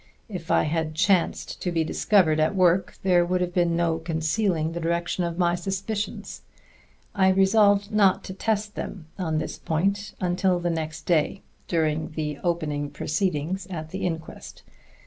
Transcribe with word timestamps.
If 0.29 0.49
I 0.49 0.63
had 0.63 0.95
chanced 0.95 1.61
to 1.61 1.71
be 1.71 1.83
discovered 1.83 2.39
at 2.39 2.55
work, 2.55 2.97
there 3.03 3.23
would 3.23 3.39
have 3.39 3.53
been 3.53 3.75
no 3.75 3.99
concealing 3.99 4.71
the 4.71 4.79
direction 4.79 5.23
of 5.23 5.37
my 5.37 5.53
suspicions. 5.53 6.41
I 7.13 7.27
resolved 7.29 7.91
not 7.91 8.23
to 8.23 8.33
test 8.33 8.73
them 8.73 9.05
on 9.19 9.37
this 9.37 9.59
point 9.59 10.15
until 10.19 10.57
the 10.57 10.71
next 10.71 11.03
day, 11.03 11.43
during 11.67 12.13
the 12.15 12.39
opening 12.43 12.89
proceedings 12.89 13.67
at 13.67 13.91
the 13.91 14.03
inquest. 14.07 14.63